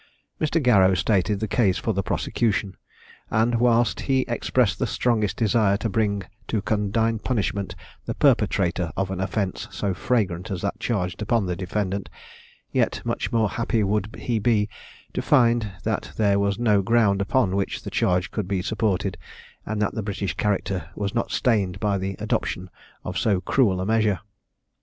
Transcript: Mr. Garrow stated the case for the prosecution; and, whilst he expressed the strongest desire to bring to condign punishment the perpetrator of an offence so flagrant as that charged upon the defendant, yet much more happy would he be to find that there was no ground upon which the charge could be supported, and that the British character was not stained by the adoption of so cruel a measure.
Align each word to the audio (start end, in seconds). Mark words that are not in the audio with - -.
Mr. 0.39 0.59
Garrow 0.59 0.95
stated 0.95 1.39
the 1.39 1.47
case 1.47 1.77
for 1.77 1.93
the 1.93 2.01
prosecution; 2.01 2.75
and, 3.29 3.59
whilst 3.59 3.99
he 3.99 4.21
expressed 4.21 4.79
the 4.79 4.87
strongest 4.87 5.37
desire 5.37 5.77
to 5.77 5.89
bring 5.89 6.23
to 6.47 6.59
condign 6.59 7.19
punishment 7.19 7.75
the 8.07 8.15
perpetrator 8.15 8.91
of 8.97 9.11
an 9.11 9.21
offence 9.21 9.67
so 9.69 9.93
flagrant 9.93 10.49
as 10.49 10.63
that 10.63 10.79
charged 10.79 11.21
upon 11.21 11.45
the 11.45 11.55
defendant, 11.55 12.09
yet 12.71 12.99
much 13.05 13.31
more 13.31 13.47
happy 13.47 13.83
would 13.83 14.15
he 14.17 14.39
be 14.39 14.67
to 15.13 15.21
find 15.21 15.71
that 15.83 16.13
there 16.17 16.39
was 16.39 16.57
no 16.57 16.81
ground 16.81 17.21
upon 17.21 17.55
which 17.55 17.83
the 17.83 17.91
charge 17.91 18.31
could 18.31 18.47
be 18.47 18.63
supported, 18.63 19.19
and 19.67 19.79
that 19.79 19.93
the 19.93 20.01
British 20.01 20.33
character 20.35 20.89
was 20.95 21.13
not 21.13 21.29
stained 21.29 21.79
by 21.79 21.99
the 21.99 22.15
adoption 22.17 22.71
of 23.03 23.19
so 23.19 23.39
cruel 23.39 23.79
a 23.79 23.85
measure. 23.85 24.19